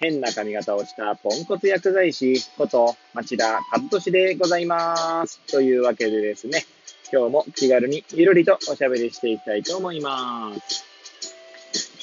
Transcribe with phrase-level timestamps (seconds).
[0.00, 5.40] 変な髪型をしたポンコツ薬剤師こと町田和俊でございます。
[5.50, 6.64] というわけでですね、
[7.12, 10.84] 今日も気軽にゆるりとおしゃべりしていきたいと思います。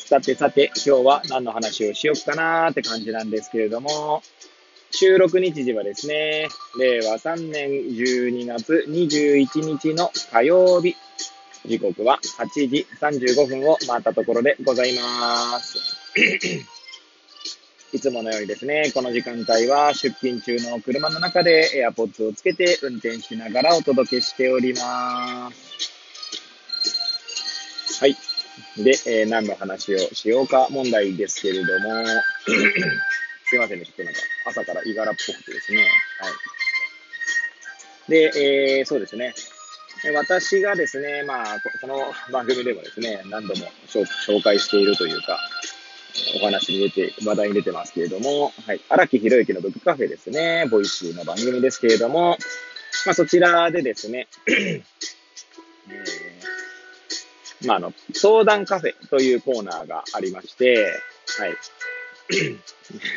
[0.08, 4.22] さてさて、今日は何の話をしよっかなーって感じなんですけれども、
[4.92, 10.96] 収録日時はですね、令和3年12月21日の火曜日、
[11.66, 16.81] 時刻は8時35分を回ったところでございます。
[17.94, 25.92] いつものようにですね、この時間帯は出勤中の車の中で AirPods をつけて運転しながらお届けしております。
[28.02, 28.16] はい。
[28.78, 32.06] で、えー、何の話をしようか問題ですけれども、
[33.46, 35.82] すいませんね、ちょっとなんか朝からいがらっぽくてですね。
[35.82, 38.12] はい。
[38.12, 38.32] で、
[38.80, 39.34] えー、そうですね。
[40.16, 41.46] 私がですね、まあ、
[41.82, 45.38] この番組でもですね、何度も紹介しているというか、
[46.42, 48.82] お話に出て、話題に出てますけれども、はい。
[48.90, 50.66] 荒木博行のブックカフェですね。
[50.70, 52.38] Voicy の番組ですけれども、
[53.06, 60.86] まあ、そちらでですね、えー、まあ、あの、相談カフェというコーナーがありまして、
[61.40, 61.56] はい。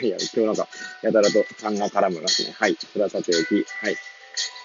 [0.03, 0.69] いや、今日なんか、
[1.03, 2.55] やたらと痰が絡みますね。
[2.59, 2.77] はい。
[2.77, 3.97] それはさておき、はい。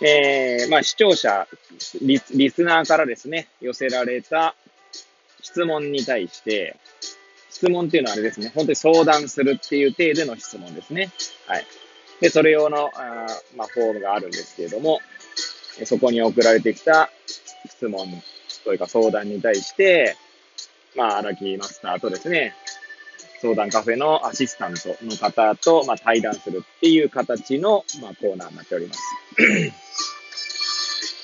[0.02, 1.48] えー、まあ、視聴者
[2.02, 4.56] リ、リスナーからですね、寄せられた
[5.42, 6.76] 質問に対して、
[7.60, 11.12] 質問っていうのはあれですね、本当に相談するっていう程度の質問ですね。
[11.46, 11.66] はい。
[12.22, 15.00] で、それ用の、あまあ、フォームがあるんですけれども、
[15.84, 17.10] そこに送られてきた
[17.68, 18.08] 質問
[18.64, 20.16] というか相談に対して、
[20.96, 22.56] まあ、荒木マスターとですね、
[23.42, 29.02] 相談カフェのアシスタントの方と、まあ、対談するっていう形の、まあ、コーナーになっております。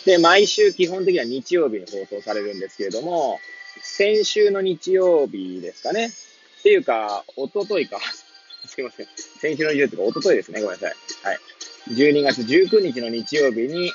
[0.05, 3.39] で、毎週基本的には日曜日に放送されるんですけれども、
[3.81, 6.11] 先週の日曜日ですかね。
[6.65, 7.99] ていうか、おとといか。
[8.65, 9.07] すいません。
[9.39, 10.61] 先週の日曜日とか、おとといですね。
[10.61, 10.95] ごめんなさい。
[11.23, 11.39] はい。
[11.91, 13.91] 12月19日の日曜日に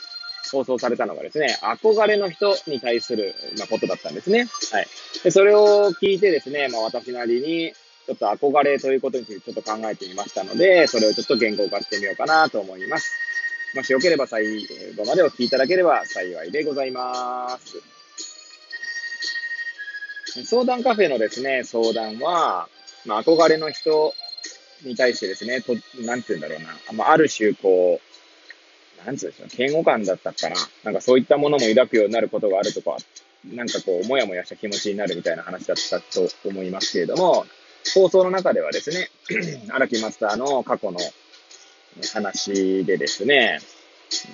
[0.52, 4.46] 放送されたのがですね、憧れの人に対する、まあ、ことだったんですね。
[4.70, 4.86] はい。
[5.24, 7.72] で、それを聞いてですね、まあ私なりに、
[8.06, 13.12] ちょっと憧れということについてちょっと考えてみましたので、それをちょっと言語化してみようかなと思います。
[13.74, 14.44] もしよければ最
[14.96, 17.99] 後までお聞きいただければ幸いでございます。
[20.44, 22.68] 相談カフェのですね、相談は、
[23.04, 24.12] まあ、憧れの人
[24.84, 28.00] に対してですね、と、なんて言うんだろうな、まあ、ある種、こ
[29.02, 30.56] う、なんつうんでしょう、嫌悪感だったかな。
[30.84, 32.96] なんかそういったものも抱くようになることがあるとか、
[33.44, 37.46] なんかこう、もやもやした気持ちになるみたいな話だったと思いますけれども、
[37.94, 39.10] 放送の中ではですね、
[39.70, 40.98] 荒木マスターの過去の
[42.12, 43.58] 話でですね、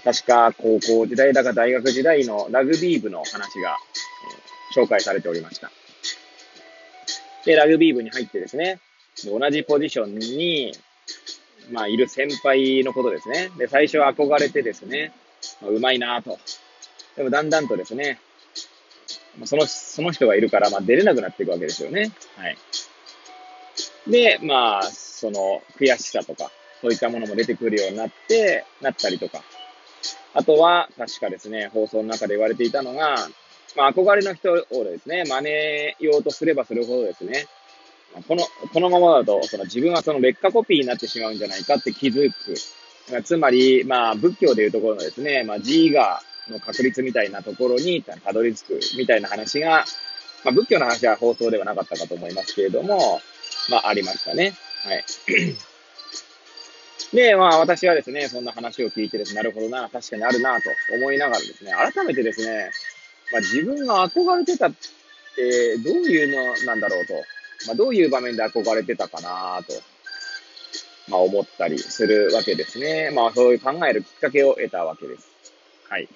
[0.04, 3.76] 確か高校時代だか大学時代のラグビー部の話が、
[4.76, 5.70] 紹介されておりました。
[7.46, 8.80] で、ラグビー部に入ってですね、
[9.24, 10.72] 同じポジションに、
[11.70, 13.50] まあ、いる先輩のことですね。
[13.56, 15.12] で、最初は憧れてですね、
[15.62, 16.38] まあ、うまいなと。
[17.16, 18.18] でもだんだんとですね、
[19.44, 22.12] その、その人がいるから、まあ、出れなくなっていくわけですよね。
[22.36, 22.56] はい。
[24.08, 29.42] で、まあ、その、悔しさとか、そういったものも出てくるようになって、なったりとか。
[30.34, 33.28] あとは、確かですね、放送の中で言われていたのが、
[33.76, 37.47] まあ、憧れの人をですね、真似ようとすればするほどですね、
[38.26, 42.54] この、このままだと、その自分はその劣化コピーになってしまうんじゃないかって気づく。
[43.22, 49.84] つまり、まあ、仏教でいうところのですね、まあ、自我の確率みたいなところにたどり着くみたいな話が、
[50.44, 53.20] まあ、仏教の話は放送ではなかったかと思いますけれども、
[53.70, 54.54] まあ、ありましたね。
[54.84, 55.04] はい。
[57.12, 62.71] で、まあ、私はですね、そんな話を聞いてですね、なるほどな、確かにあるな、と思いながらですね、改めてですね、
[63.32, 64.72] まあ、自分が憧れてたっ
[65.34, 67.14] て、どういうのなんだろうと、
[67.66, 69.72] まあ、どういう場面で憧れてたかな、と、
[71.08, 73.10] まあ、思ったりするわけですね。
[73.12, 75.28] まあ、そういう考えるきっかけを得たわけです。
[75.88, 76.08] はい。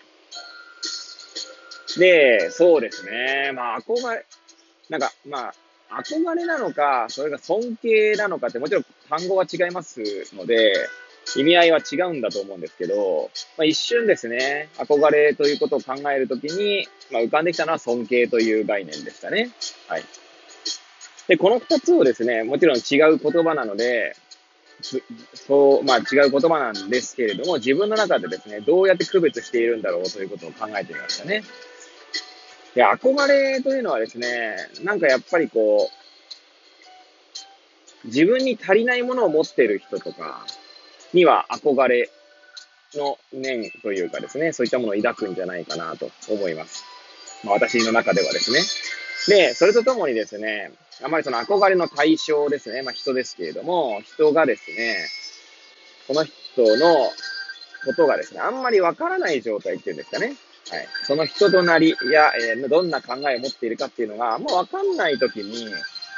[1.98, 3.52] で、そうですね。
[3.54, 4.24] まあ、憧れ、
[4.88, 5.54] なんか、まあ、
[6.02, 10.00] 憧れなのか、それが尊敬なのかって、もちろん単語は違います
[10.34, 10.72] ので、
[11.37, 19.50] 意味合いは違うんだと思うんですけど、まあ、一瞬ですね、憧れということを考えるときに、まあ、浮かんできたのは尊敬という概念でしたね。
[19.88, 20.05] はい。
[21.29, 24.17] で、この二つをですね、もちろん違う言葉なので、
[25.35, 31.44] そう、まあ違う言葉なんですけれども、自分の中でですね、どうやって区別しているんだろうということを考えてみましたね。
[32.75, 35.91] で、憧れというのはですね、なんかやっぱりこ
[38.05, 40.47] う、自分に足りないものを持っている人とか
[41.12, 42.10] には憧れ
[42.94, 46.84] の念というかですね、そういったものを抱くんじゃないかなと思います。
[47.44, 48.60] まあ私の中ではですね。
[49.28, 50.72] で、それとともにですね、
[51.02, 54.96] あまりその憧れの対象ですね、まあ人ですけれども、人がですね、
[56.08, 57.10] この人の
[57.84, 60.36] ことがですね、あんまりわからない状態っていうんですかね。
[60.70, 60.88] はい。
[61.04, 65.66] その人となりや、えー、どんな考えを持っているかっていうのが、もうわかんないときに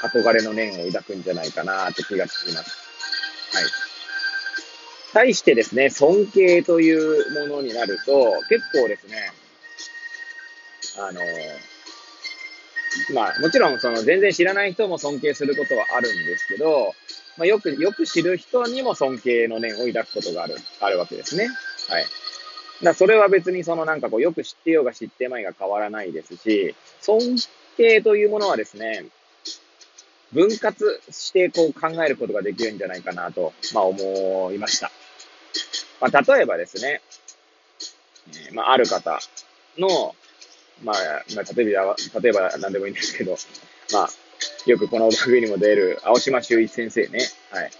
[0.02, 3.56] 憧れの念を抱くんじゃないかなって気がします。
[3.56, 3.91] はい。
[5.12, 9.16] 対してですね、尊敬というものになると、結構ですね、
[10.98, 11.20] あの
[13.14, 16.92] まあ、もちろん、その、全然知らない人も尊敬することはあるんですけど、
[17.38, 21.48] まあ、よく、よく知る人にも尊敬の念を抱くことがある、あるわけですね。
[21.88, 22.04] はい。
[22.82, 27.20] だそれは別にそのなんかこう、よく知ってようが知ってまいが変わらないですし、尊
[27.76, 29.06] 敬というものはですね、
[30.32, 34.90] 分割してこう考えることができるんじゃないかなと、まあ思いました。
[36.02, 37.00] まあ例えばですね、
[38.48, 39.18] えー、まあある方
[39.78, 40.14] の、
[40.84, 40.96] まあ、
[41.34, 43.36] まあ、例えば、例えば何でもいいんですけど、
[43.92, 44.10] まあ、
[44.66, 47.20] よくこの番組にも出る青島修一先生ね。
[47.50, 47.70] はい。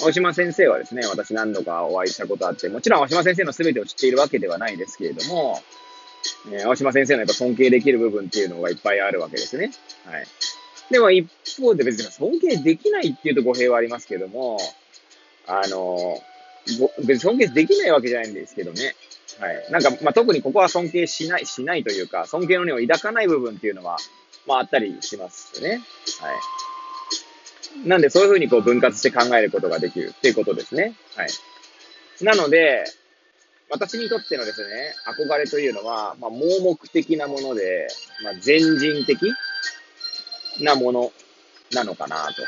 [0.00, 5.60] 青島先生はですね、私何度かお会いしたことあって、もちろん青島先生の全てを知っているわけではないですけれども、
[6.52, 9.70] えー、青島先生のやっぱ尊敬できる部分っていうのがいっぱいあるわけですね。
[10.06, 10.26] はい。
[10.90, 11.28] でも一
[11.60, 14.58] 方で別に尊敬できないっていうと語弊はありますけども、
[15.46, 16.20] あの、
[17.04, 18.94] 別に尊敬できないわけじゃないんですけどね。
[19.40, 19.66] はい。
[19.70, 23.98] なんか、まあ、特にここは尊敬しない、しないというか、尊敬の念を抱かない部分っていうのは、
[24.46, 25.82] まあ、あったりしますね。
[26.20, 26.32] は
[27.84, 27.88] い。
[27.88, 30.94] なんで、そういうふうにこう分割して考えることができるっていうことですね。
[31.14, 32.24] はい。
[32.24, 32.84] なので、
[33.68, 37.88] 私にとってのですね、憧れというのは、まあ、盲目的なもので、
[38.22, 39.18] まあ、全人的
[40.60, 41.12] なもの
[41.72, 42.42] なのかなと。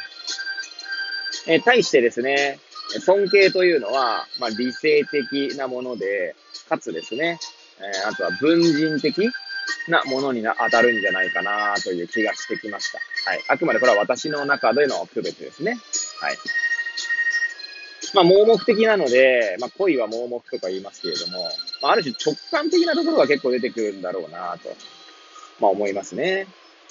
[1.47, 2.61] え対してですね、
[3.01, 6.35] 尊敬というのは、まあ、理性的なもので、
[6.69, 7.39] かつですね、
[7.79, 9.31] えー、あとは文人的
[9.89, 12.99] なものにな当たるんじゃないかなという気がしてきました。
[13.31, 13.45] はい。
[13.49, 15.79] あくまでこれは私の中での区別ですね。
[16.21, 16.37] はい。
[18.15, 21.43] まあ、盲目的なので、まあ、恋は盲目とか言いますけれども、
[21.83, 24.71] まあ、ある種直感的なところが結構出てくるんだろうなと、
[25.61, 26.47] まあ、思いますね。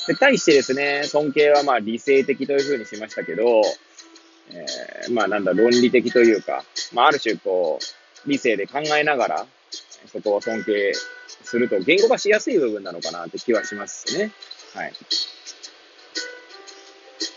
[0.07, 3.61] で、対してですね、尊敬はまあ理性的というふうにしましたけど、
[4.51, 6.63] えー、まあなんだ、論理的というか、
[6.93, 7.79] まあある種こ
[8.25, 9.47] う、理性で考えながら、
[10.11, 10.93] そこを尊敬
[11.43, 14.31] すると言語化しやすい部分なのかなって気はしますね。
[14.73, 14.93] はい。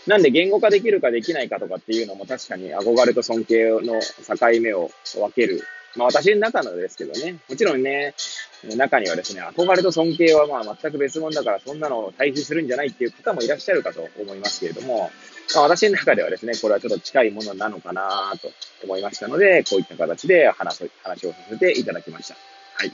[0.07, 5.61] なんで言語化できるかできないかとかっていうのも確かに憧れと尊敬の境目を分ける。
[5.95, 7.39] まあ私の中のですけどね。
[7.49, 8.15] もちろんね、
[8.63, 15.09] 中にはですね、憧れと尊敬はまあ全く別物だからそんなのを対比するんじゃないっていう方もいらっしゃるかと思いますけれども、
[15.55, 18.51] まあ、私の中ではですね、これはちょっと近いものなのかなと
[18.83, 22.35] 思いましたので、こういった形で話話をさせていただきました。
[22.75, 22.91] はい。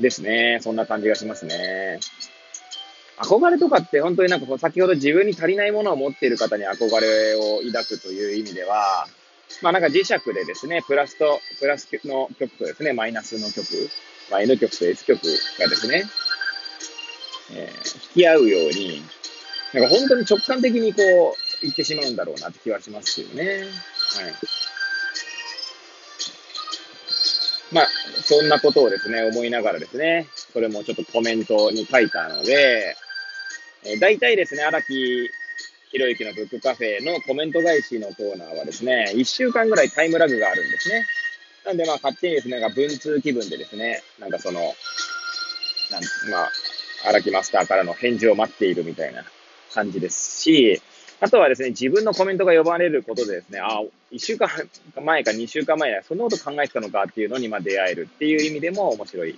[0.00, 0.58] ですね。
[0.62, 1.98] そんな感じがしますね。
[3.18, 9.06] 憧れとかって本当になんか先ほど自分に足りないものを持っている方に憧れを抱くという意味では、
[9.62, 13.66] まあなんか磁石でですね、プラスと、プラスの極とですね、マイナスの極、
[14.30, 15.20] まあ、N 極と S 極
[15.58, 16.04] がですね、
[17.52, 19.02] えー、引き合うように、
[19.74, 23.44] なんか本当に直感的にこう、言ってしまうんだろうなって気はしますけどね。
[23.44, 23.64] はい。
[27.72, 27.88] まあ、
[28.22, 32.96] そんなことをですね、思いながらですね、それもちょっとコメントに書いたので、
[33.84, 35.28] えー、大体ですね、荒木
[35.90, 41.04] ひろゆきのブックカフェのコメント返しのコーナーはですね、1週間ぐらいタイムラグがあるんですね。
[41.64, 46.50] なんでまあ勝手にですね、なんか文通気分でですね、なんかその、なんまあ、
[47.08, 49.24] 荒木マスターからの返事を待っているみたいな
[49.72, 50.80] 感じですし、
[51.20, 54.48] あとはですね、自分のコメントが呼ばれることでですね、あ、1週間
[55.02, 59.36] 前か2週間前や、そんなこと考えてたのかっていうのにまあ出会えるっていう意味でも面白い、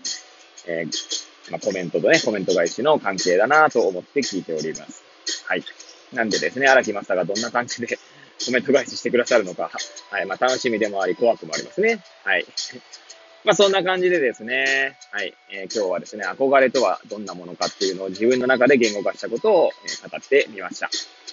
[0.67, 5.05] えー、まあ、コメントとね、コメント返しの関係だなと思って聞いております。
[5.47, 5.65] はい。
[6.13, 7.99] なんでですね、荒木マスターがどんな感じで
[8.45, 9.71] コメント返ししてくださるのか、
[10.11, 10.27] はい。
[10.27, 12.03] まあ、楽しみでもあり、怖くもありますね。
[12.25, 12.47] はい。
[13.45, 20.91] まあそんな感じでですね、はい、えー、今日はですね、憧れとはどんなものかっていうのを自分の中で言語化したことを、えー、語ってみました。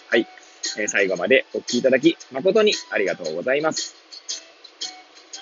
[0.08, 0.26] はい、
[0.78, 3.96] えー、最後までお聞きいただき誠にありがとうございます。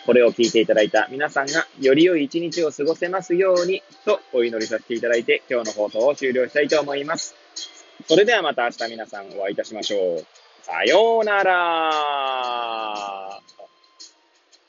[0.06, 7.36] これを聞いていただいた皆さんがより良い一日を過ごせますようにとお祈りさせていただいて今日の放送を終了したいと思います。
[8.08, 10.45] それではまた明日皆さんお会いいたしましょう。
[10.66, 13.40] さようなら。